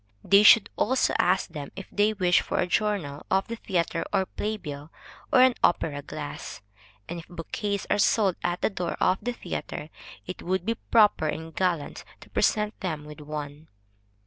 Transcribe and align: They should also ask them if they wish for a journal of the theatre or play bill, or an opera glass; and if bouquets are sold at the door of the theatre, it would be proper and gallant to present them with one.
They 0.23 0.41
should 0.41 0.71
also 0.77 1.13
ask 1.19 1.51
them 1.51 1.71
if 1.75 1.85
they 1.91 2.13
wish 2.13 2.41
for 2.41 2.57
a 2.57 2.65
journal 2.65 3.23
of 3.29 3.47
the 3.47 3.57
theatre 3.57 4.03
or 4.11 4.25
play 4.25 4.57
bill, 4.57 4.91
or 5.31 5.41
an 5.41 5.53
opera 5.63 6.01
glass; 6.01 6.63
and 7.07 7.19
if 7.19 7.27
bouquets 7.27 7.85
are 7.87 7.99
sold 7.99 8.35
at 8.43 8.61
the 8.63 8.71
door 8.71 8.93
of 8.99 9.19
the 9.21 9.33
theatre, 9.33 9.89
it 10.25 10.41
would 10.41 10.65
be 10.65 10.73
proper 10.73 11.27
and 11.27 11.53
gallant 11.55 12.03
to 12.21 12.31
present 12.31 12.79
them 12.79 13.05
with 13.05 13.19
one. 13.21 13.67